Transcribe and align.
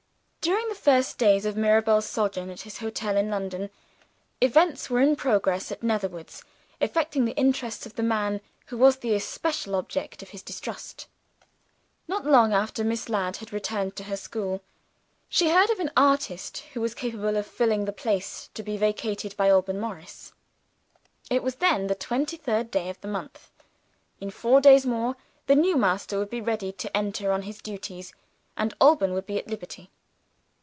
During 0.43 0.69
the 0.69 0.73
first 0.89 1.19
days 1.19 1.45
of 1.45 1.55
Mirabel's 1.55 2.07
sojourn 2.07 2.49
at 2.49 2.61
his 2.61 2.79
hotel 2.79 3.15
in 3.15 3.29
London, 3.29 3.69
events 4.41 4.89
were 4.89 4.99
in 4.99 5.15
progress 5.15 5.71
at 5.71 5.83
Netherwoods, 5.83 6.43
affecting 6.81 7.25
the 7.25 7.37
interests 7.37 7.85
of 7.85 7.93
the 7.93 8.01
man 8.01 8.41
who 8.65 8.75
was 8.79 8.97
the 8.97 9.13
especial 9.13 9.75
object 9.75 10.23
of 10.23 10.29
his 10.29 10.41
distrust. 10.41 11.05
Not 12.07 12.25
long 12.25 12.53
after 12.53 12.83
Miss 12.83 13.07
Ladd 13.07 13.37
had 13.37 13.53
returned 13.53 13.95
to 13.97 14.05
her 14.05 14.17
school, 14.17 14.63
she 15.29 15.51
heard 15.51 15.69
of 15.69 15.79
an 15.79 15.91
artist 15.95 16.63
who 16.73 16.81
was 16.81 16.95
capable 16.95 17.37
of 17.37 17.45
filling 17.45 17.85
the 17.85 17.91
place 17.93 18.49
to 18.55 18.63
be 18.63 18.77
vacated 18.77 19.37
by 19.37 19.47
Alban 19.51 19.79
Morris. 19.79 20.33
It 21.29 21.43
was 21.43 21.57
then 21.57 21.85
the 21.85 21.93
twenty 21.93 22.35
third 22.35 22.75
of 22.75 22.99
the 23.01 23.07
month. 23.07 23.51
In 24.19 24.31
four 24.31 24.59
days 24.59 24.87
more 24.87 25.17
the 25.45 25.55
new 25.55 25.77
master 25.77 26.17
would 26.17 26.31
be 26.31 26.41
ready 26.41 26.71
to 26.71 26.97
enter 26.97 27.31
on 27.31 27.43
his 27.43 27.59
duties; 27.61 28.11
and 28.57 28.73
Alban 28.81 29.13
would 29.13 29.27
be 29.27 29.37
at 29.37 29.45
liberty. 29.47 29.91